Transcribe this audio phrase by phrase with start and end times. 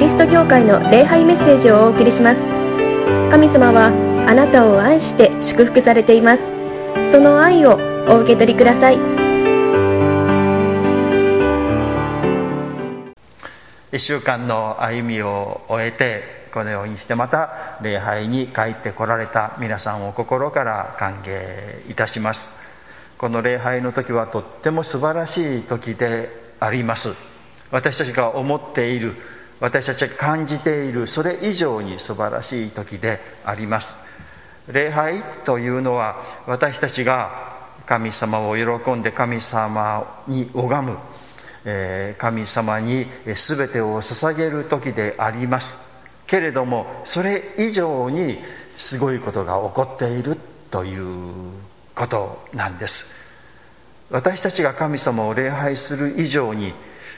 [0.00, 2.40] リスト教会の礼拝メッセージをお送りします。
[3.30, 3.88] 神様は
[4.26, 6.42] あなたを愛して祝福されています。
[7.12, 7.78] その愛を
[8.08, 8.96] お受け取りください。
[13.92, 22.48] 1週間の歩みを終えてこのようにしてまた礼拝に帰ってこられた皆さんを心から歓迎いたします。
[23.18, 27.10] この礼拝の時はとっても素晴らしい時であります。
[27.70, 29.14] 私たちが思っている
[29.60, 33.94] 私たちが感じているそれ以上に素晴らしい時であります。
[34.68, 40.98] 礼拝というのは私たちが神様を喜んで神様に拝む
[42.18, 45.78] 神様に全てを捧げる時であります。
[46.26, 48.38] けれどもそれ以上に
[48.76, 50.38] すごいことが起こっている
[50.70, 51.52] という
[51.94, 53.06] ことなんです。
[54.10, 56.72] 私たちが神様を礼拝する以上に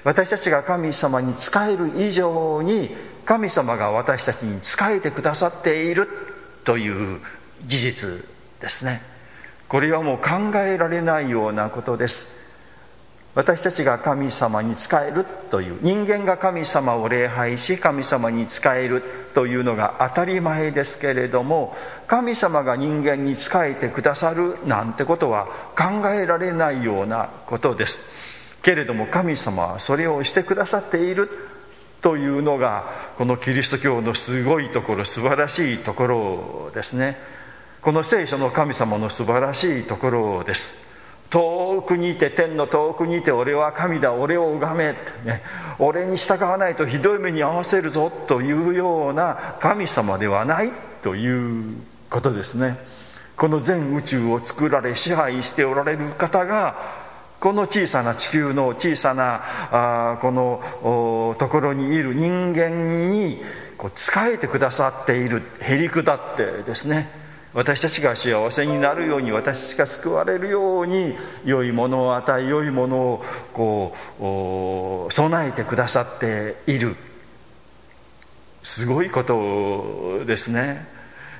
[0.05, 2.91] 私たちが神様に仕える以上に
[3.25, 6.09] 神様が私たちに仕えてくださっている
[6.65, 7.21] という
[7.65, 8.25] 事実
[8.61, 9.03] ですね。
[9.69, 12.27] これはもう考えられないようなことです。
[13.35, 19.03] 私たちが神様に仕えるという人間が神様を礼拝し神様に仕える
[19.35, 21.75] というのが当たり前ですけれども
[22.07, 28.01] 神様が人間に仕えてくださるなんてことは考えられないようなことです。
[28.63, 31.29] けれども神様はそれをしてくださっている
[32.01, 37.17] というのがこのキリスト教のすごいところ素晴らしいところですね。
[37.81, 40.77] この聖書の神様の素晴らしいところです。
[41.31, 44.93] 遠くにいて天の遠くにいて俺は神だ俺を拝め
[45.25, 45.43] ね。
[45.79, 51.75] 俺に従わないとひどい目に遭わせるぞというような神様ではないという
[52.11, 52.77] ことですね。
[53.37, 57.02] この全宇宙を作られ支配しておられる方が
[57.43, 59.43] この小さな地球の小さな
[60.13, 63.43] あこのところにいる人間に
[63.77, 67.11] こう仕えてくださっているへりくだってですね。
[67.53, 76.95] 私たちが幸せになるように私たちが救われるように良いものを与え良いものをこう備えてくださっている。
[78.63, 80.87] すごいことですね。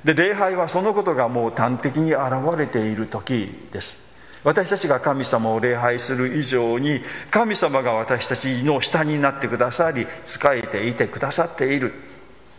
[0.03, 4.12] で礼拝はそのことがもう端的に現れている時です。
[4.43, 11.93] 私たちが神様を礼拝する以上に神様が私たちの下になってくださり仕えていてくださっている。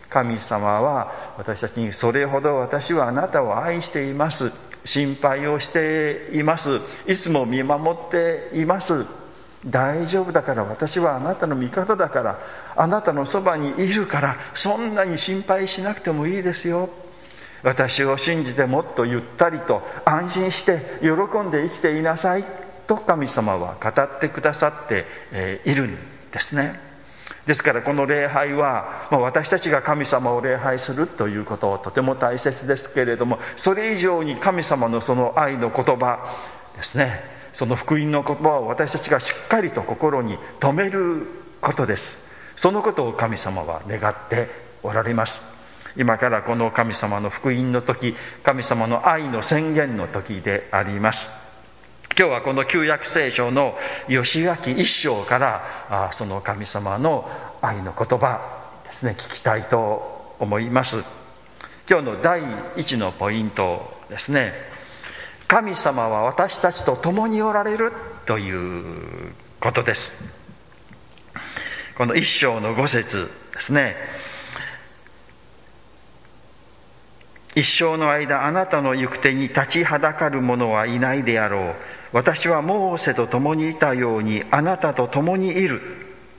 [0.09, 4.51] 神様は私たちにそれほど私はあなたを愛しています。
[4.85, 6.79] 心配をしています。
[7.07, 9.05] いつも見守っています。
[9.65, 12.39] 大丈夫だから私はあなたの味方だから
[12.75, 16.89] あなたのそばにいるからそんなに心配しなくてもいいですよ。
[17.65, 22.45] 私を信じてもっとゆったりと安心して喜んで生きていなさい
[22.85, 25.05] と神様は語ってくださって
[25.65, 25.97] いるん
[26.31, 26.79] ですね。
[27.47, 36.19] ですからこの礼拝は、ま、私たちが神様を礼拝するということをとても大切ですけれどもそれ以上に神様のその愛の言葉
[36.77, 37.19] ですね。
[37.51, 41.25] その福音の言葉を私たちがしっかりと心に留める
[41.61, 42.19] ことです。
[42.55, 44.49] そのことを神様は願って
[44.83, 45.54] おられます。
[45.97, 51.29] 今からこの神様の福音の時神様の愛の宣言の時であります。
[52.17, 57.29] 今日はこの旧約聖書の義明一章からあその神様の
[57.61, 58.39] 愛の言葉
[58.85, 61.03] ですね聞きたいと思います。
[61.89, 62.41] 今日の第
[62.77, 64.53] 一のポイントですね。
[65.47, 67.93] 神様は私たちと共におられる
[68.25, 70.13] ということです。
[71.97, 73.95] この一章の五節ですね。
[77.55, 81.73] 一生の間あなたの行く手に立ちはだかる者はいないであろう。
[82.11, 85.81] 私はモーセと共にいたようにあなたと共にいる。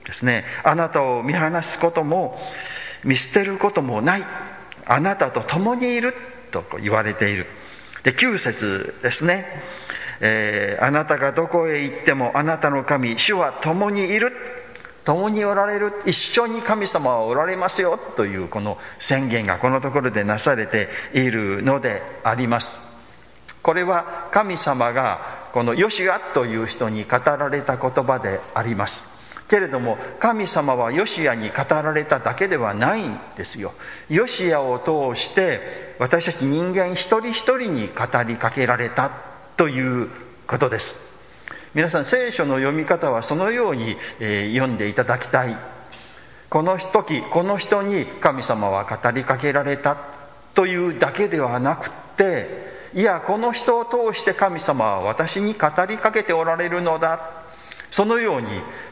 [0.05, 0.45] ですね。
[0.63, 2.39] あなたを見放すことも
[3.03, 4.25] 見捨てることもない。
[4.85, 6.13] あなたと共にいる
[6.51, 7.47] と言われている。
[8.03, 9.45] で9節ですね、
[10.21, 14.33] えー、あなたがどこへ行ってもあなたの神主は共にいる。
[15.07, 22.77] 共におられる一緒に神様はおられますよというこの宣言がこのところでなされているのであります。
[23.63, 29.05] これは神様がこのヨシアという人に語られた言葉であります。
[29.47, 33.71] けれども神様はヨシアに語られただけではないんですよ。
[34.09, 39.09] ヨシアを通して私たち人間一人一人に語りかけられた
[39.55, 40.09] という
[40.45, 41.16] ことです。
[41.73, 45.55] 皆さん聖書の読み方はそのように、え、読んでいただきたい。
[46.49, 49.97] この時この人に神様は語りかけられた
[50.53, 57.37] というだけではなくっていやこの人を通して神様は私に語りかけておられるのだ。
[57.91, 58.47] そのように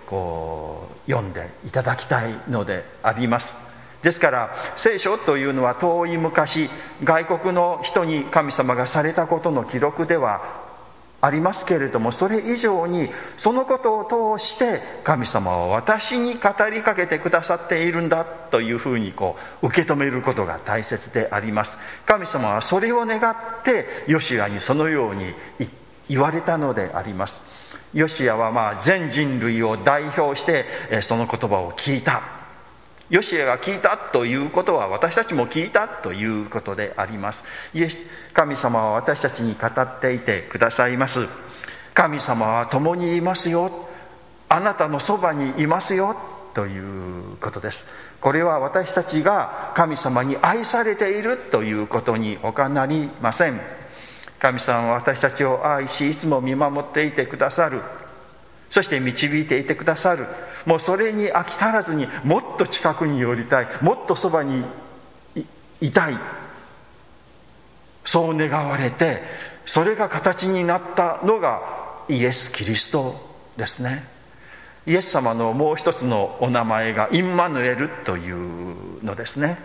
[0.07, 3.55] こう読んでいただきたいのであります。
[4.03, 6.69] ですから聖書というのは遠い昔
[7.03, 10.64] 外国の人に神様がされたことの記録では
[11.25, 21.77] ありますけれどもそれ以上にそのことを通して神様は私に語りかけてくださっているんだというふうにこう受け止めることが大切であります。
[22.05, 25.33] 神様はそれを願ってヨシアにそのように
[26.07, 27.41] 言われたのであります。
[27.93, 30.65] ヨシアはまあ全人類を代表して
[31.01, 32.34] その言葉を聞いた。
[33.09, 37.43] ヨシエが聞いたということは私たちも聞いたということであります。
[37.73, 37.97] イエス
[38.33, 41.27] 神様は私たちに語っていてくださいます。
[41.93, 43.89] 神様は共にいますよ。
[44.49, 46.15] あなたのそばにいますよ。
[46.55, 47.85] ということです。
[48.21, 53.61] これは私たちが神様に愛されているということに他なりません。
[54.39, 57.81] 神様は私たちを愛しいつも見守っていてくださる。
[58.69, 60.27] そして導いていてくださる。
[60.65, 63.67] もうそれに飽き足らずにもっと近くに寄りたい。
[63.81, 64.63] もっとそばに
[65.81, 66.17] いたい。
[68.03, 69.23] そう願われて
[69.65, 71.61] それが形になったのが
[72.07, 73.15] イエス・キリスト
[73.57, 74.07] ですね。
[74.85, 79.57] イエス様のもう一つのお名前がインマヌエルというのですね。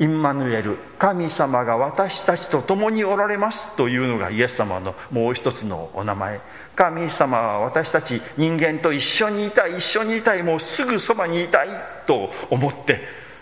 [0.00, 6.40] インマヌエル神様が私たちと共におられますというのがイエス様のもう一つのお名前。
[6.74, 11.68] 神様は私たち人間と一緒にいたい一緒にいたいもうすぐそばにいたい
[12.06, 13.00] と思って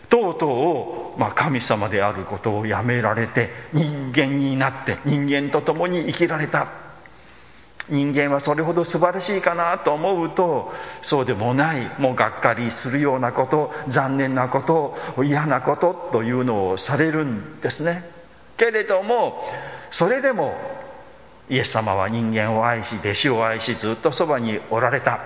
[0.09, 6.83] とうとう、まあ、神様であることをやめられて人間になって人間と共に生きられた。
[7.89, 18.09] 人間はそれほど素晴らしいかなと思うとそうでもないもうがっかりするようなこと残念なこと嫌なことというのをされるんですね。
[18.57, 19.43] けれども
[19.91, 20.57] それでも
[21.49, 25.21] イエス様は人間を愛し弟子を愛しずっとそばにおられた。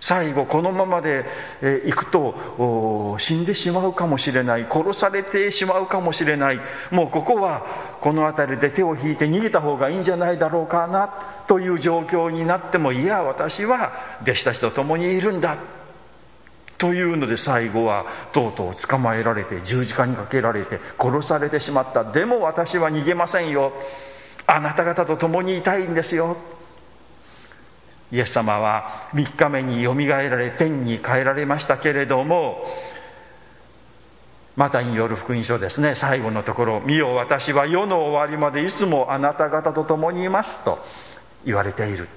[0.00, 1.24] 最後このままで
[1.86, 4.66] いくと死んでしまうかもしれない。
[4.70, 6.60] 殺されてしまうかもしれない。
[6.90, 7.64] もうここは
[8.02, 11.08] この辺りで手を引いて逃げた方がいいんじゃないだろうかな。
[11.46, 13.92] という状況になってもいや私は
[14.22, 15.56] 弟子たちと共にいるんだ。
[16.76, 22.04] というので最後はとうとう捕まえられて十字架にかけられて殺されてしまった。
[22.04, 23.72] でも私は逃げませんよ。
[24.46, 26.36] あなた方と共にいたいんですよ。
[28.12, 32.64] イエス様は3日目によみがえられ天に帰られましたけれども
[34.56, 35.94] またによる福音書ですね。
[35.96, 40.84] 最後のところ「見よ私は世の終わりまでいつもあなた方と共にいます」と
[41.44, 42.08] 言われている。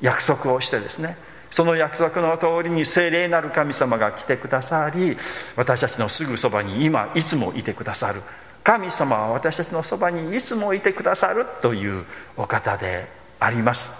[0.00, 1.16] 約束をしてですね。
[1.52, 5.16] その約束の通りに聖霊なる神様が来てくださり
[5.54, 8.22] 私たちのすぐそばに今いつもいてくださる。
[8.64, 12.04] 神様は私たちのそばにいつもいてくださるという
[12.38, 13.06] お方で
[13.38, 13.92] あります。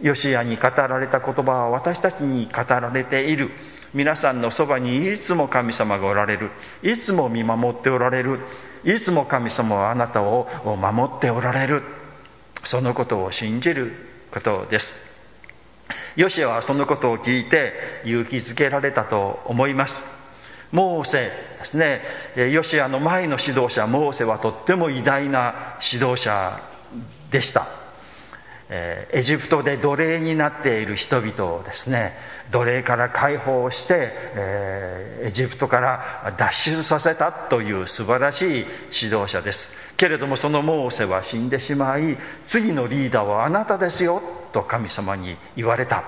[0.00, 3.50] ヨシアに語られた言葉は私たちに語られている。
[3.92, 6.50] 皆さんのそばにいつも神様がおられる。
[6.82, 8.40] いつも見守っておられる。
[8.84, 11.82] いつも神様はあなたを守っておられる。
[12.64, 13.92] そのことを信じる
[14.30, 15.08] ことです。
[16.16, 17.74] ヨシアはそのことを聞いて
[18.04, 20.17] 勇気づけられたと思います。
[20.72, 22.02] モーセですね。
[22.36, 26.60] ヨシアの前の指導者モーセはとっても偉大な指導者
[27.30, 27.66] でした。
[28.70, 32.12] エジプトで奴隷になっている人々をですね。
[32.50, 38.46] 奴隷から解放して、えエジプトから脱出させたという素晴らしい
[39.02, 39.70] 指導者です。
[39.96, 42.16] けれどもそのモーセは死んでしまい
[42.46, 46.04] 次のリーダーはあなたですよと神様に言われた。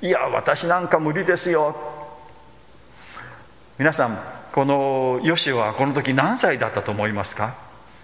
[0.00, 1.97] いや私なんか無理ですよ
[3.78, 4.18] 皆さん
[4.50, 7.54] このヨシはこの時何歳だったと思いますか？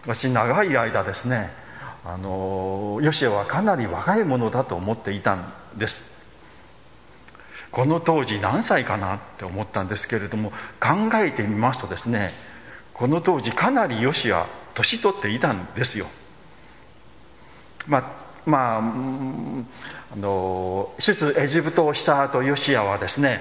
[0.07, 1.51] 私長い間ですね。
[2.05, 6.05] あのヨシはかなり若いものだと思っていたんです。
[7.73, 12.31] この当時何歳かなって思ったんですけれども考えてみますとですね
[12.93, 16.07] この当時かなりヨシは年取っていたんですよ。
[17.89, 18.05] まあ
[18.47, 18.83] まああ
[20.17, 23.41] の出エジプトをした後ヨシアはですね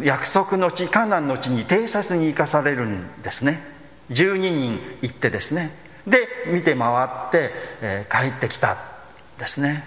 [0.00, 3.62] 約束の地カナンの地に偵察に行かされるんですね。
[4.10, 5.70] 12人行ってですね。
[6.06, 8.78] で見て回って、えー、帰ってきた
[9.38, 9.84] ですね。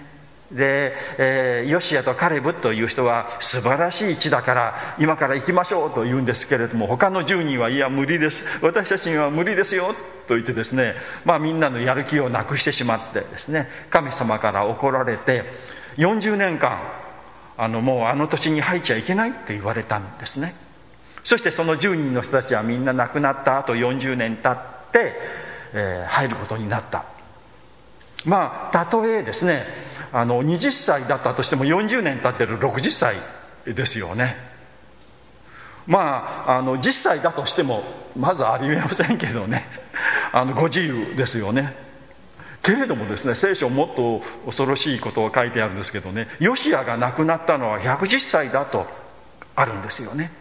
[0.50, 8.44] で、えー、ヨシアとカレブという人は素晴らしい地だから今から行きましょうと言うんですけれども他の10人はいや無理です。
[8.62, 9.94] 私たちには無理ですよ
[10.28, 10.94] と言ってですね
[11.24, 15.44] まあみんなのやる気をなくしてしまってですね神様から怒られて
[15.96, 16.80] 40年間
[17.58, 20.54] あのもうあの土地に入っちゃいけないって言われたんですね。
[21.24, 25.14] そしてその10人の人たちはみんな亡くなった後40年経って、
[25.72, 27.04] えー、入ることになった。
[28.24, 29.66] まあたとえですね
[30.12, 33.16] あの20歳だったとしても40年経ってる60歳
[33.66, 34.36] ですよね。
[35.86, 37.82] まああの10歳だとしても
[38.16, 39.64] まずありえませんけどね。
[40.32, 41.85] あのご自由ですよね。
[42.66, 48.88] けれどもですね聖書もっと恐ろしいことを書いてあるんですけどねヨシアが亡くなったのは110歳だと
[49.54, 50.32] あるんですよね。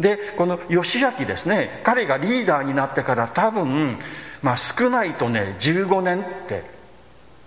[0.00, 3.96] でこの義明ですね彼がリーダーになってから多分、
[4.42, 6.64] まあ、少ないとね15年って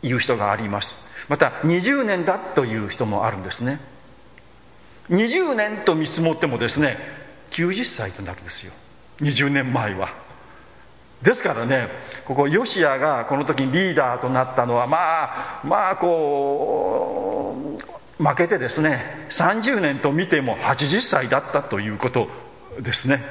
[0.02, 0.96] いう人があります。
[1.28, 3.82] また20年だという人もあるんですね。
[5.10, 6.98] 20年と見積もってもですね
[7.52, 8.72] 90歳となるんですよ。
[9.20, 10.10] 20年前は。
[11.22, 11.90] ですからね
[12.30, 17.56] ここヨシアがこの時にリーダーとなったのはまあまあこ
[18.20, 22.28] う負けてですね30年と見ても80歳だったということ
[22.82, 23.24] ですね。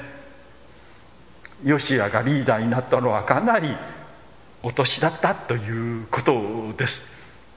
[1.62, 3.73] ヨシアがリーダーになったのはかなり
[4.64, 7.09] お年だったということです。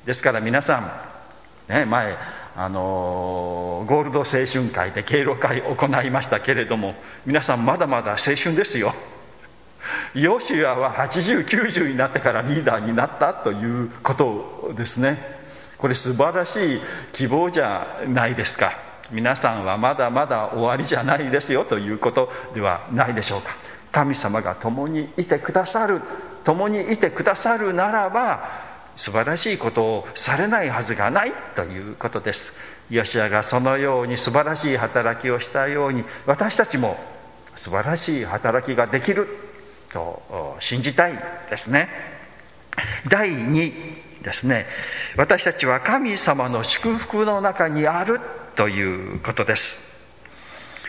[0.06, 1.10] ですから皆さ
[1.68, 2.18] ん、ね、前
[2.56, 6.94] あのゴールド青春会で敬老会行いましたけれども
[7.26, 8.94] 皆さんまだまだ青春ですよ。
[10.14, 15.40] ヨシュアは8090になってからリーダーになったということですね。
[15.78, 18.74] これ素晴らしい希望じゃないですか。
[19.12, 23.56] 皆さんはまだまだ終わりじゃないですよということではないでしょうか。
[23.92, 26.02] 神様が共にいてくださる
[26.44, 32.54] 共にいてくださるならば素晴らしいことをされないはずがないということです。
[32.90, 36.98] ヨシアがそのように素晴らしい働きをしたように私たちも
[37.56, 39.51] 素晴らしい働きができる。
[39.92, 41.14] と信じたい
[41.50, 41.90] ですね。
[43.08, 43.74] 第2
[44.24, 44.66] ですね。
[45.18, 48.20] 私たちは神様の祝福の中にある
[48.56, 49.80] ということです。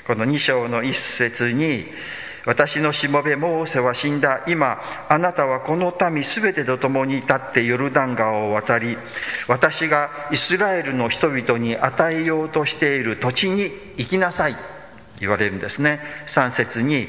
[0.07, 1.87] この2章の一節に
[2.45, 4.43] 私のしもべモーセは死んだ。
[4.49, 8.99] 今あなたはこの民すべてと共に立ってヨルダン川を渡り
[9.47, 14.57] 私がイスラエルの人々に与えようとしている土地に行きなさい。
[15.21, 16.01] 言われるんですね。
[16.27, 17.09] 3節に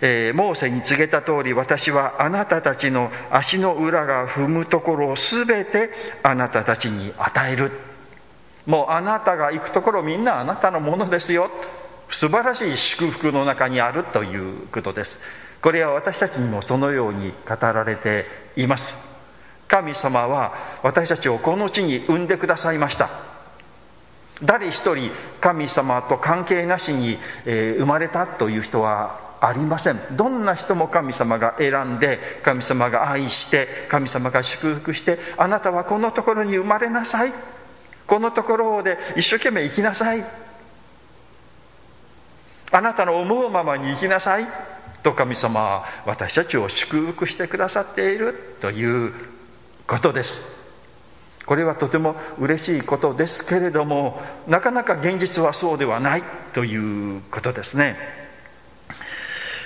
[0.00, 5.90] えー、モーセに告げた通り私はあなたたちの足の裏が踏むところを全て
[6.22, 7.72] あなたたちに与える。
[8.66, 11.50] もうあなたが行くところみんなあなたのものですよ。
[12.10, 15.18] 素晴らしい祝福の中にあるということです。
[15.60, 18.26] これは私たちにもそのように語られて
[18.56, 18.96] います。
[19.66, 23.10] 神様は私たちをこの地に産んでくださいました。
[24.42, 30.00] 誰一人神様と関係なしに、生まれたという人はありません。
[30.12, 37.32] どんな人も神様が選んで神様が愛して神様が祝福してあなたはこのところに生まれなさい。
[38.06, 40.24] このところで一生懸命生きなさい。
[42.70, 44.46] あなたの思うままに生きなさい。
[45.02, 48.56] と神様は私たちを祝福してくださっている。
[48.60, 49.12] という
[49.86, 50.58] ことです。
[51.46, 56.22] これはとても嬉しいことですけれどもなかなか現実はそうではない。
[56.52, 58.17] ということですね。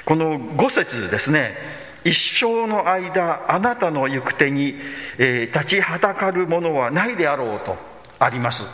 [0.04, 1.56] この5節ですね。
[2.04, 4.74] 一生の間あなたの行く手に、
[5.18, 7.76] えー、立ちはだかるものはないであろうと
[8.18, 8.64] あります。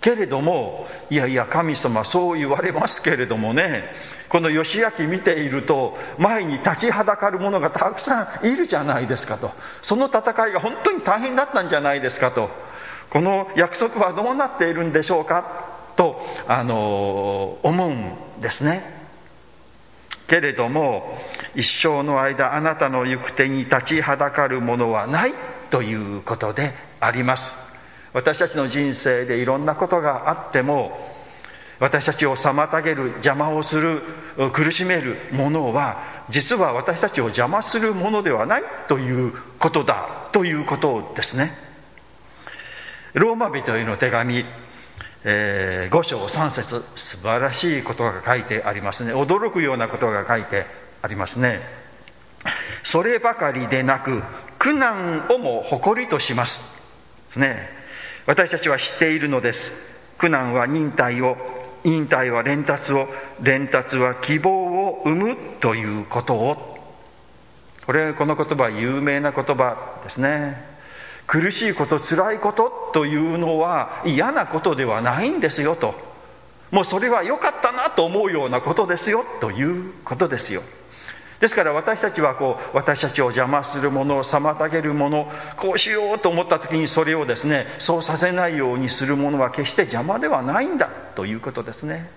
[0.00, 3.84] けれどもいやいや神様そう言われますけれどもね。
[4.28, 9.52] この義明見ていると前に立ちはだかる者がたくさんいるじゃないですかと。
[9.82, 12.50] その戦いが本当に大変だったんじゃないですかと。
[13.10, 15.44] この約束はどうなっているんでしょうか
[15.96, 18.95] とあの思うんですね。
[20.26, 21.18] けれども
[21.54, 25.34] 一生の間あなたの行く手に立ちはだかるものはない
[25.70, 27.54] ということであります。
[28.12, 31.14] 私たちの人生でいろんなことがあっても
[31.78, 34.00] 私たちを妨げる邪魔をする
[34.52, 41.52] 苦しめるものは実は私たちを邪魔するものではないということだということですね。
[43.12, 44.44] ローマ人への手紙、
[45.28, 49.12] えー、5章3節素晴らしいことが書いてありますね。
[49.12, 50.66] 驚くようなことが書いて
[51.02, 51.60] ありますね。
[52.84, 54.22] そればかりでなく
[54.60, 56.62] 苦難をも誇りとします
[57.30, 57.40] す。
[57.40, 57.68] ね。
[58.26, 59.72] 私たちは知っているのです。
[60.16, 61.36] 苦難は忍耐を
[61.82, 63.08] 忍耐は連達を
[63.40, 66.78] 連達は希望を生むということを。
[67.84, 70.75] これこの言葉有名な言葉ですね。
[71.26, 75.94] 苦しいこと辛いことというのは嫌なことではないんですよと。
[76.70, 80.62] もうそれは良かったなと思うようなことですよということですよ。
[81.40, 92.08] ですから私たちはこう私たちを邪魔するものを妨げるものこうしようと思った時にそれをですねそうさせないようにするものは決して邪魔ではないんだということですね。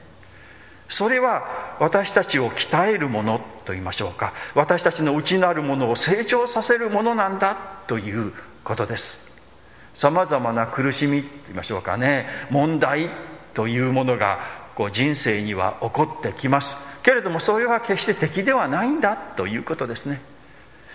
[0.87, 4.33] それは私たちを鍛えるものと言いましょうか。
[4.55, 7.55] 私たちの内なるものを成長させるものなんだ
[7.87, 8.33] という
[8.69, 9.19] ことです。
[9.95, 12.27] さまざまな苦しみと言いましょうかね。
[12.51, 13.09] 問題
[13.55, 14.39] というものが
[14.75, 16.77] こう人生には起こってきます。
[17.01, 20.21] けれどもそれは決して敵ではないんだということですね。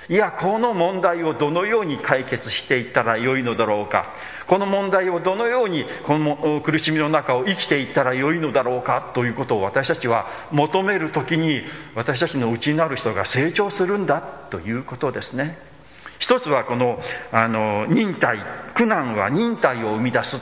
[0.08, 4.06] いやこの問題をどのように解決していったらよいのだろうか。
[4.46, 9.10] この問題をどのようにこの苦しみの中を生きていったらよいのだろうか。
[9.14, 11.62] ということを私たちは求める時に
[11.96, 15.73] 私たちの内なる人が成長するんだということですね。
[16.18, 16.98] 一つはこの
[17.32, 18.38] あの忍耐
[18.74, 20.40] 苦難は忍耐を生み出す。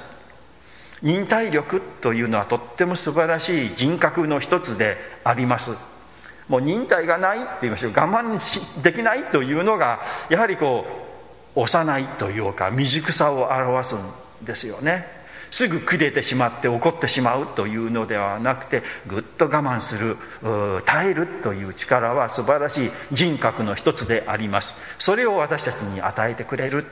[1.03, 5.73] 忍耐力というのはとっても素晴らしい人格の一つであります。
[6.49, 7.93] もう忍耐がないって言いましょう。
[7.93, 10.85] 我慢できないというのがやはりこ
[11.57, 13.99] う幼いというか未熟さを表すん
[14.43, 15.22] ですよね。
[15.53, 20.17] すぐ切れてしまって怒ってしまうというのではなくてぐっと我慢する
[20.85, 24.75] 耐えるという力は素晴らしい人格の一つであります。
[24.99, 26.87] それを私たちに与えてくれる。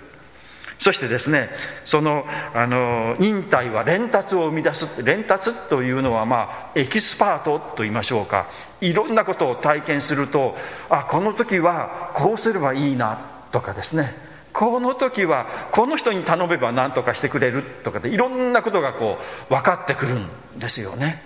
[0.79, 1.51] そしてですね
[1.85, 2.25] その
[2.55, 5.03] あの忍耐は連達を生み出す。
[5.03, 8.47] 連達というのはまあエキスパートと言いましょうか。
[8.81, 10.57] いろんなことを体験すると
[10.89, 13.19] あこの時はこうすればいいな
[13.53, 14.30] とかですね。
[14.53, 20.29] この時はこの人に頼めば何とかしてくれるとかでいろんなことがこう分かってくるん
[20.59, 21.23] ですよね。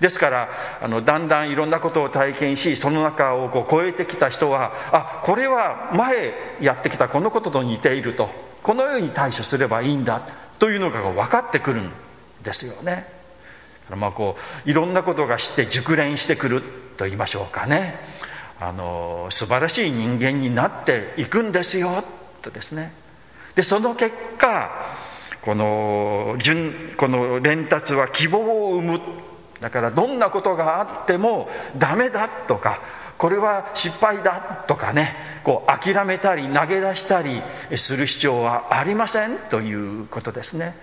[0.00, 0.48] ですから
[0.82, 8.28] あのだんだんいろんなことを体験しその中をこう超えてきた人はあこれは前やってきたこのことと似ていると
[8.62, 10.22] このように対処すればいいんだ
[10.58, 11.90] というのが分かってくるん
[12.42, 13.06] ですよね。
[13.94, 16.62] まあこういろんなことが知って熟練してくる
[16.96, 17.98] と言いましょうかね。
[18.60, 22.04] あの素晴らしい人間になっていくんですよ。
[22.44, 22.92] とですね。
[23.54, 24.70] でその結果
[25.42, 28.38] この順この連達は希望
[28.70, 29.00] を生む。
[29.60, 31.48] だからどんなことがあっても
[31.78, 32.80] ダメだとか
[33.16, 37.40] これは失敗だとかねこう諦めたり投げ出したり
[37.76, 39.38] する必要はありません。
[39.50, 40.74] ということですね。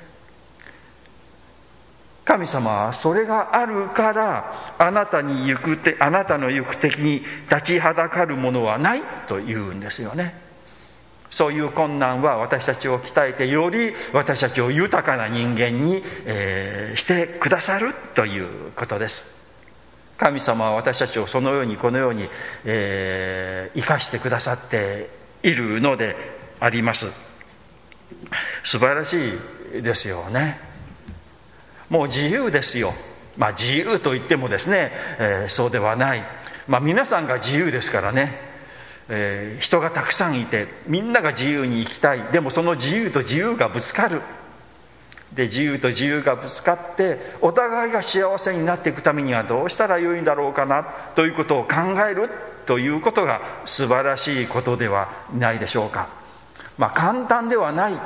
[2.24, 9.02] 神様はそれがあるからあなたに行くてあなたの行く敵に立ちはだかるものはない。
[9.28, 10.41] というんですよね。
[11.32, 19.32] そういう困難は私たちを鍛えてより私たちを豊かな人間に、えー、してくださるということです。
[20.18, 22.28] 神様は私たちをそのようにこのように、
[22.66, 25.10] えー、生かしてくださって
[25.42, 26.16] いるので
[26.60, 27.08] あります。
[28.64, 29.18] 素晴らし
[29.80, 30.60] いですよね。
[31.90, 32.94] もう自由ですよ。
[33.38, 36.24] まあ自由と言ってもですね、えー、そうではない。
[36.68, 38.51] まあ皆さんが自由ですからね、
[39.14, 42.24] えー、人がたくさんいてみんなが自由に生きたい。
[42.32, 44.22] でもその自由と自由がぶつかる。
[45.34, 50.84] で自由と自由がぶつかってお互いが幸せになっていくためにはどうしたらよいんだろうかな。
[51.14, 51.76] ということを考
[52.10, 52.30] える。
[52.66, 56.08] ということが素晴らしいことではないでしょうか。
[56.78, 58.00] まあ簡単ではない。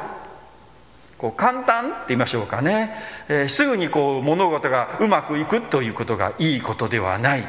[1.20, 2.96] こう簡単って言いましょうかね、
[3.30, 7.48] えー、すぐにこう物事がうまくいくということがいいことではない。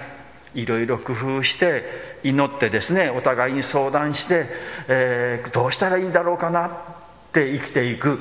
[0.57, 4.47] いろいろ工夫して祈ってですねお互いに相談して、
[4.89, 6.71] えー、どうしたらいいんだろうかなっ
[7.33, 8.21] て生きていく。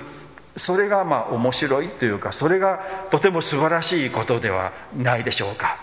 [0.58, 2.80] それがまあ面白いというかそれが
[3.12, 5.78] とても素晴らしいことではないでしょうか、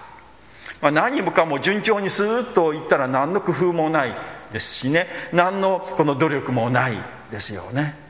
[0.81, 4.15] まあ、何もかも順調にスーッといったら何の工夫もない
[4.53, 5.09] ですしね。
[5.33, 6.99] 何のこの努力もない
[7.31, 8.02] ですよね。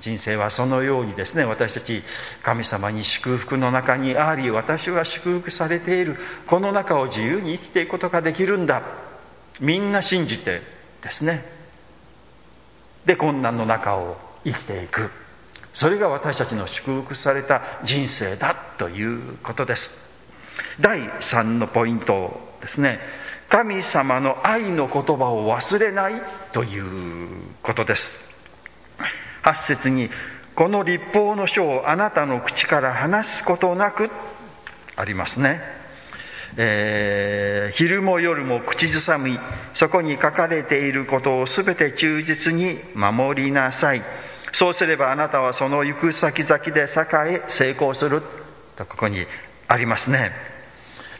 [0.00, 2.02] 人生はそのようにですね私たち
[2.42, 6.16] 神様に祝福の中にあり私は祝福されている。
[6.46, 8.82] この中を自由に生きていくことができるんだ。
[9.60, 10.62] みんな信じて
[11.02, 11.44] ですね。
[13.06, 15.10] で困難の中を生きていく。
[15.72, 20.06] それが私たちの祝福された人生だということです。
[20.80, 22.98] 第3のポイントですね
[23.48, 26.14] 神様の愛の言葉を忘れない
[26.52, 27.28] という
[27.62, 28.25] ことです。
[29.46, 30.10] 8節に
[30.56, 34.10] この立法の書をあなたの口から話すことなく
[34.96, 35.60] ありますね、
[36.56, 39.38] えー、昼も夜も口ずさみ
[39.72, 44.02] そこに書かれていることを全て忠実に守りなさい。
[44.52, 48.22] そうすればあなたはその行く先々で栄え成功する
[48.74, 49.26] とここに
[49.68, 50.32] ありますね、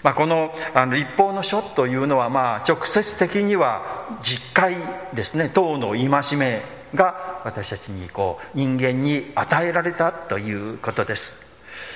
[0.02, 4.76] まあ、このあの立法の書というのはまあ直接的には実会
[5.12, 5.50] ですね。
[5.52, 11.46] 党の戒めが私たちにこう人間に与えられたということです。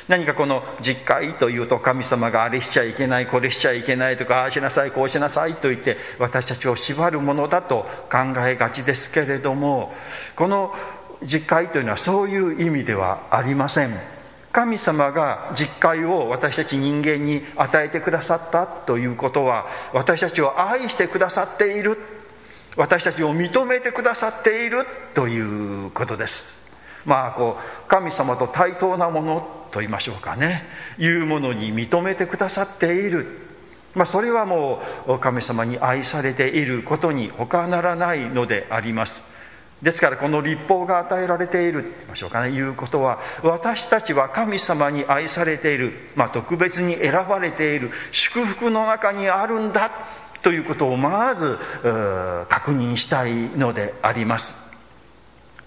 [0.08, 9.92] 何かこの実会というと神様があれしちゃいけないこれしちゃいけないとかああしなさいこうしなさいと言って私たちを縛るものだと考えがちですけれども
[10.34, 10.74] この
[11.22, 14.20] 実会というのはそういう意味ではありません。
[14.52, 21.96] 神様が実会を私たち人間に与えてくださったということは私たちを愛してくださっている
[22.76, 26.54] 私たちを認めてくださっているということです。
[27.04, 30.64] まあこう神様と対等なものと言いましょうかね。
[30.98, 33.26] いうものに認めてくださっている。
[33.94, 39.20] まあ、それはもう神様に愛されていることに他ならないのであります。
[39.82, 41.82] ですからこの立法が与えられている。
[41.82, 42.50] と言いましょうかね。
[42.50, 47.90] いうことは私たちは神様に愛されている、まあ、特別に選ばれている。
[48.12, 49.90] 祝福の中にあるんだ。
[50.42, 51.58] ということをまず
[52.48, 54.54] 確認したいのであります。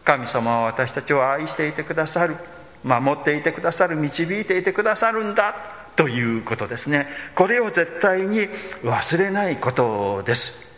[0.03, 2.35] 神様は私たちを愛していてくださる。
[2.83, 3.95] 守っていてくださる。
[3.95, 5.55] 導いていてくださるんだ。
[5.95, 7.07] ということですね。
[7.35, 8.49] これを絶対に
[8.83, 10.73] 忘れないことです。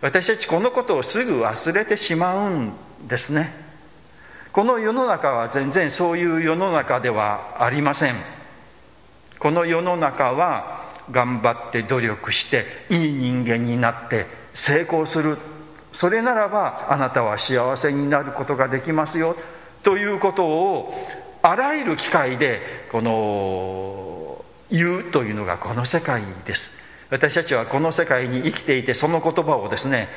[0.00, 2.72] 私たちこのことをすぐ忘れてしまうん
[3.06, 3.52] ですね。
[4.52, 8.16] この世の中は全然そういう世の中ではありません。
[9.38, 15.38] この世の中は頑張って努力していい人間になって成功する。
[15.92, 19.36] それならばあなたは幸せになることができますよ。
[19.82, 20.94] ということを
[21.42, 22.60] あらゆる機会で
[22.92, 26.70] この言うというのがこの世界です。
[27.10, 30.08] 私たちはこの世界に生きていてその言葉をですね、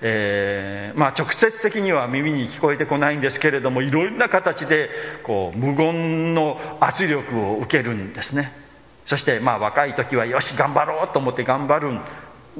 [0.00, 4.88] えー、まあ、直接的には耳に聞こえてこないんですけれどもいろんな形で
[5.22, 8.67] こう無言の圧力を受けるんですね。
[9.08, 12.00] そしてまあ若い時はよし頑張ろうと思って頑張るん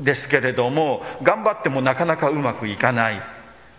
[0.03, 3.23] ですけれども頑張ってもなかなかうまくいかない。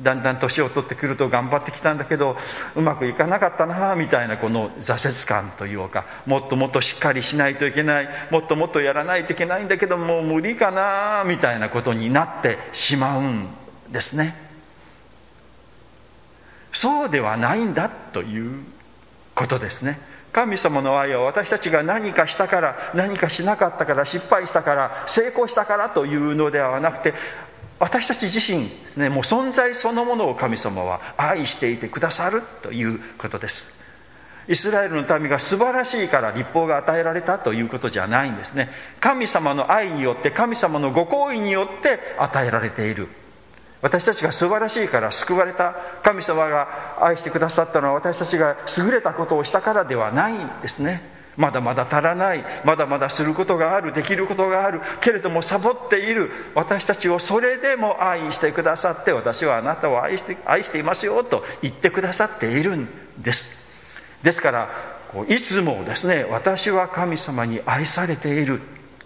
[0.01, 2.38] だんだん年を取ってくると頑張ってきたんだけど
[2.73, 13.47] うまくいかなかったなみたいなこの挫折感というかもっともっとしっかりしないといけないもっともっとやらないといけないんだけどもう無理かなみたいなことになってしまうん
[13.91, 14.36] ですね。
[16.71, 18.63] そうではないんだという
[19.36, 19.99] ことですね。
[20.39, 27.13] 神様の愛は私たちが何かしたから何かしなかったから失敗したから成功したからというのではなくて
[27.78, 33.65] 私たち自身ですねもう存在そのものを神様は愛していてくださるということです。
[34.47, 38.69] イスラエルの民が素晴らしいから立法が与えられたということじゃないんですね。
[39.02, 43.10] 神様の愛によって神様のご好意によって与えられている。
[43.82, 51.18] 私たちが素晴らしいから救われた神様が愛してくださったのは私たちが優れたことをしたからではないんですね。
[51.38, 56.30] まだまだ足らないまだまだすることがあるできることがあるけれどもサボっている。
[56.54, 63.58] 私たちをそれでも愛してくださって私はあなたを愛して愛していますよと言ってくださっているんです。
[64.24, 64.70] ですから
[65.30, 68.60] いつもですね私は神様に愛されている。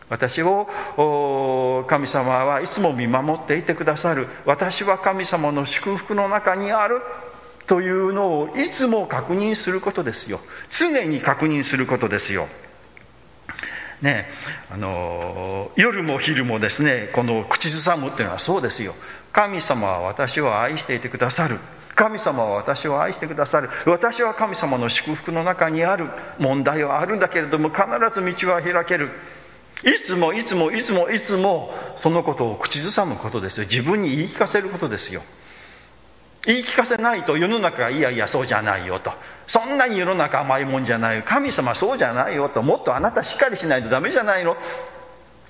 [0.09, 4.27] 私を神様はいつも見守っていてくださる。
[4.45, 7.01] 私は神様の祝福の中にある。
[7.65, 10.41] というのをいつも確認することですよ。
[10.69, 12.47] 常に確認することですよ。
[14.01, 14.25] ね
[14.69, 18.95] あの夜も昼もですねこの口ずさむっていうのはそうですよ。
[19.31, 21.57] 神様は私を愛していてくださる。
[21.95, 23.69] 神様は私を愛してくださる。
[23.85, 26.09] 私は神様の祝福の中にある。
[26.39, 29.09] 問題はあるんだけれども必ず道は開ける。
[29.83, 33.65] いつもいつもいつもいつもそのことを口ずさむことですよ。
[33.65, 35.21] 自分に言い聞かせることですよ。
[36.45, 39.11] 言い聞かせないと世の中がいやいやそうじゃないよと。
[39.47, 42.61] そんなに世の中甘いもんじゃない神様そうじゃないよと。
[42.61, 44.55] もっとあなたしっかりしないとダメじゃないの。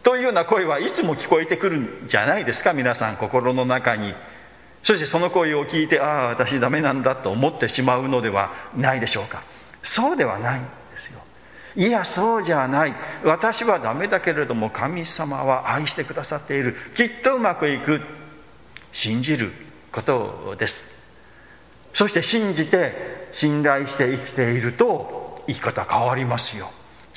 [0.02, 2.74] というような声はいつも聞こえてくるんじゃないですか。
[2.74, 4.13] 皆さん心の中に。
[4.82, 9.43] そしてその声を聞いてああ私ダメなんだと思ってしまうのではないでしょうか。
[9.82, 10.62] そうではない。
[11.76, 12.96] いやそうじゃない。
[13.24, 16.76] 私はダメだけれども神様は愛してくださっている。
[16.96, 18.02] きっとうまくいく。
[18.92, 19.52] 信じる
[19.92, 20.92] ことです。
[21.94, 26.70] そして信じて信頼して生きていると生き方変わりますよ。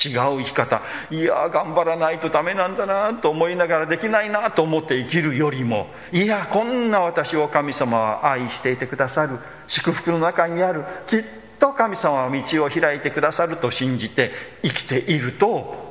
[0.03, 0.83] 違う生き方。
[1.11, 5.87] いや頑張らないとダメなんだなと思いながらできないなと思って生きるよりも。
[6.12, 9.38] いやこんな私を神様は愛していてくださる。
[9.69, 10.85] 祝福の中にある。
[11.07, 11.25] きっ
[11.59, 15.87] と神様は道を開いてくださると信じて生きていると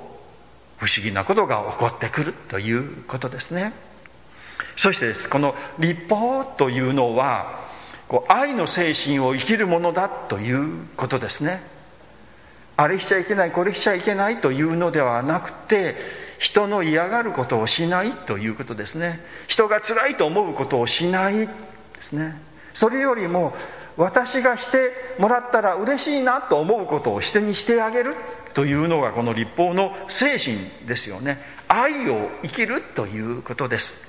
[0.77, 3.73] 不思議なことが起こってくるということですね。
[4.75, 7.63] そしてですこの立法というのは
[8.07, 11.61] こう愛の精神を生きるものだということですね。
[12.77, 15.95] あれしちゃいけないこれしちゃいけないというのではなくて
[16.39, 19.21] 人の嫌がることをしないということですね。
[19.47, 21.49] 人が辛いと思うことをしないで
[22.01, 22.39] すね。
[22.73, 23.55] それよりも
[23.97, 28.15] 私がしてもらったら嬉しいなと思うことを人にしてあげる
[28.53, 31.39] というのがこの立法の精神ですよね。
[31.67, 34.05] 愛を生きるということです。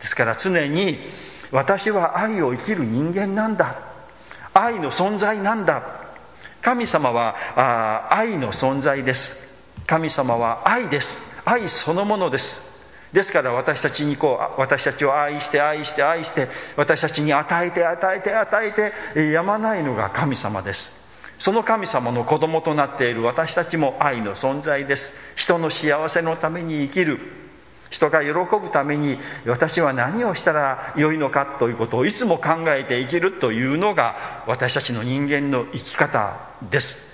[0.00, 0.98] ですから常に
[1.52, 3.78] 私は愛を生きる人間なんだ。
[4.52, 5.82] 愛の存在なんだ。
[6.62, 9.34] 神様はあ愛の存在です。
[9.86, 11.22] 神様は愛です。
[11.44, 12.69] 愛そのものです。
[13.12, 20.92] ですから私たちにこう私たちを愛して愛して愛して私たちに与えて与えて与えてやまないのが神様です。
[21.38, 25.14] その神様の子供となっている私たちも愛の存在です。
[25.36, 27.18] 人の幸せのために生きる。
[27.88, 36.36] 人が喜ぶために私は何をしたらよいのかということをいつも考えて生きるというのが私たちの人間の生き方
[36.70, 37.09] です。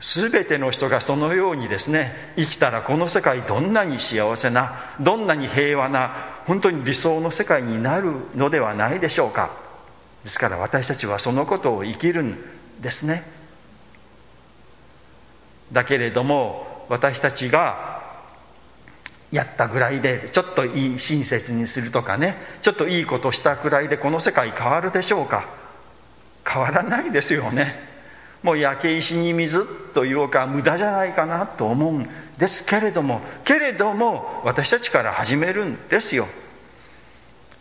[0.00, 6.14] 全ての人がそのようにですね生きたらこの世界どんなに幸せなどんなに平和な
[6.46, 9.50] 本当に理想の世界になるのではないでしょうか。
[10.24, 12.38] ですから私たちはそのことを生きるん
[12.80, 13.24] ですね。
[15.72, 18.02] だけれども私たちが
[19.30, 25.48] やったぐらいでちょっといい親切にするとかねちょっといいことしたくらいでこの世界変わるでしょうか。
[26.46, 27.87] 変わらないですよね。
[28.42, 36.28] もう焼け石に水というか無駄じゃないかなと思うんですけれどもけれども私たちから始めるんですよ。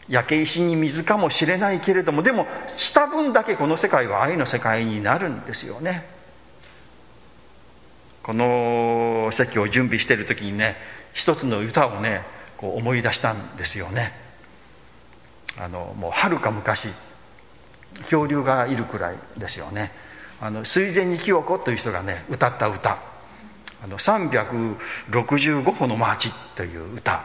[0.08, 6.06] 焼け石に水かもしれないけれどもでもした分だけこの世界は愛の世界になるんですよね。
[8.24, 10.76] この席を準備している時にね
[11.14, 12.22] 一つの歌をね
[12.56, 14.14] こう思い出したんですよね。
[15.60, 16.88] あのもうはるか昔
[18.04, 19.92] 恐竜がいるくらいですよね。
[20.40, 22.98] あの水前に清子という人がね歌った歌。
[23.84, 27.24] あの365歩のマーチという歌。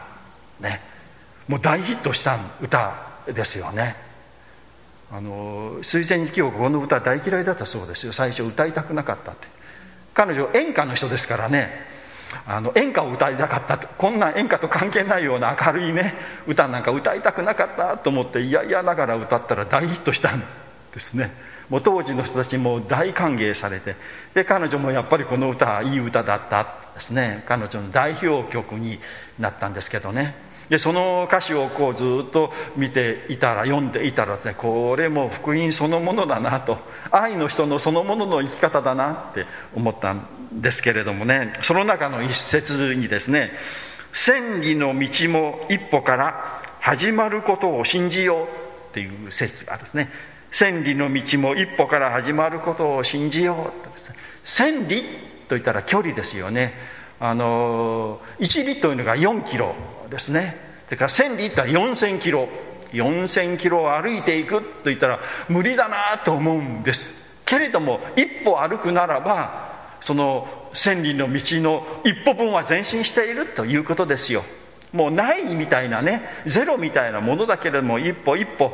[0.59, 0.81] ね。
[1.47, 2.93] もう大ヒットした歌
[3.27, 3.95] ですよね。
[5.11, 8.13] あの水前に清子この歌大嫌いだったそうですよ。
[8.13, 9.47] 最初歌いたくなかったって。
[10.13, 11.93] 彼女演歌の人ですからね。
[12.47, 16.15] あの演歌を歌いたかったこんな演歌と関係ないような明るいね
[16.47, 20.43] 歌なんか歌いたくなかったと思って嫌々ながら歌ったら大ヒットしたん
[20.93, 21.31] ですね。
[21.69, 23.95] もう当時の人たちも大歓迎されて
[24.33, 27.43] で彼女もやっぱりこの歌いい歌だったですね。
[27.47, 28.99] 彼女の代表曲に
[29.39, 30.35] なったんですけどね。
[30.69, 36.77] でその歌詞をこうずっと見ていたら読んでいたらねこれも福音そのものだなと
[37.11, 39.45] 愛の人のそのものの生き方だなって
[39.75, 41.53] 思ったんですけれどもね。
[41.61, 43.51] その中の一節にですね
[44.13, 48.47] 「千里の道も一歩から始まることを信じよう」
[48.89, 50.09] っていう説がですね
[50.53, 53.83] 千里の道も一歩から始まることを信じよう。
[53.83, 53.91] と
[54.43, 55.03] 千里
[55.49, 56.73] といったら距離ですよね。
[57.19, 59.73] あの1里というのが4キロ
[60.09, 60.55] ですね。
[60.85, 62.47] それから千里って言ったら4000キロ。
[62.91, 67.09] 4000キロ歩いていくと言ったら無理だなと思うんです。
[67.45, 74.43] けれども一歩歩くならばその千里の道の一歩分は前進しているということですよ。
[74.91, 76.21] もうないみたいなね。
[76.45, 78.71] ゼロみたいなものだけれども一歩一歩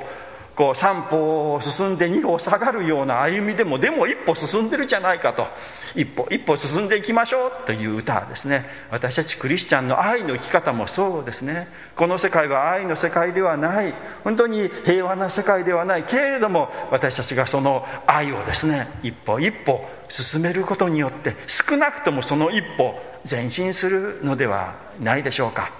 [0.59, 5.47] こう3歩進んで2歩下がるような歩みでもでも一歩進んでるじゃないかと。
[5.95, 8.65] 一歩一歩進んでいきましょうという歌ですね。
[8.91, 11.69] 私たちクリスチャンの愛の生き方もそうですね。
[11.95, 13.93] この世界は愛の世界ではない。
[14.25, 22.99] 本当に平和な世界ではないけれども私たちがその愛をですね一歩一歩進めることによって少なくともその一歩
[23.31, 25.71] 前進するのではないでしょうか。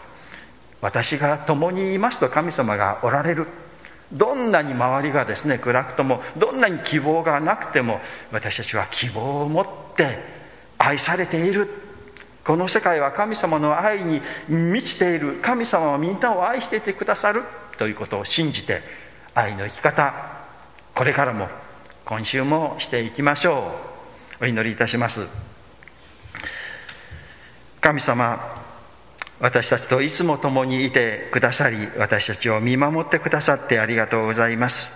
[0.79, 3.45] 私が共にいますと神様がおられる。
[4.12, 8.00] どんなに周りがですね暗くともどんなに希望がなくても
[8.32, 10.17] 私たちは希望を持って
[10.78, 11.69] 愛されている。
[12.43, 15.39] この世界は神様の愛に満ちている。
[15.41, 17.43] 神様はみんなを愛していてくださる。
[17.78, 18.82] ということを信じて
[19.36, 20.13] 愛の生き方
[20.95, 21.48] これからも
[22.04, 23.72] 今週もしていきましょ
[24.41, 24.43] う。
[24.45, 25.28] お祈りいたします。
[27.82, 28.68] 神様
[29.39, 34.91] 私たちといつも共にいてくださり私たちを見守ってくださってありがとうございます。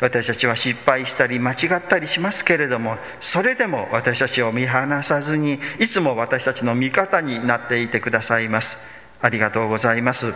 [0.00, 8.76] 私たちは失敗したり間違ったりしますけれどもそれでも私たちを見放さずにいつも私たちの味方になっていてくださいます。
[9.20, 10.34] ありがとうございます。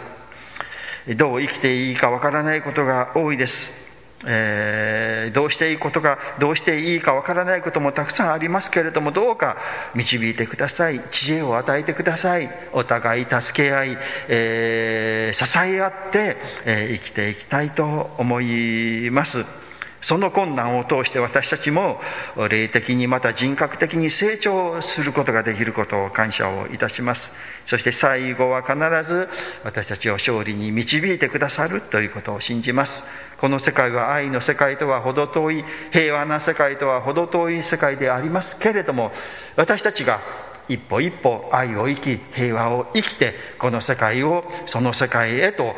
[1.16, 3.87] どう生きていいかわからないことが多いです。
[4.26, 9.56] えー、どうしていいことかどうしていいかわからないこともたくさんありますけれどもどうか
[9.94, 11.00] 導いてください。
[11.10, 12.50] 知恵を与えてください。
[12.72, 19.67] お互い助け合い、えー、支え合って、えー、生きていきたいと思います。
[20.00, 22.00] その困難を通して私たちも
[22.48, 27.30] 霊的にまた人格的に成長することができることを感謝をいたします。
[27.66, 28.76] そして最後は必
[29.08, 29.28] ず
[29.64, 33.02] 私たちを勝利に導いてくださるということを信じます。
[33.38, 39.12] この世界は愛の世界とは程遠い平和な世界とは程遠い世界でありますけれども
[39.56, 40.20] 私たちが
[40.68, 45.74] 一歩一歩愛を生き平和を生きてこの世界をその世界へと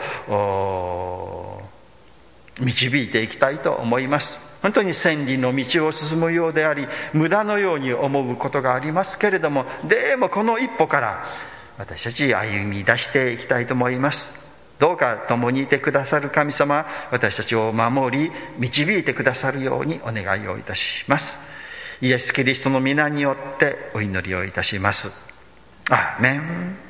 [2.61, 4.39] 導いていきたいと思います。
[4.63, 11.25] 本当に千里の道を進むようであり無駄のように思うことがありますけれどもでもこの一歩から
[11.79, 14.31] 私たち歩み出していきたいと思います。
[14.79, 21.37] どうか共にいてくださる神様私たちを守り導いてくださるようにお願いをいたします。
[22.03, 25.11] イエス・キリストの皆によってお祈りをいたします。
[25.91, 26.90] アーメン。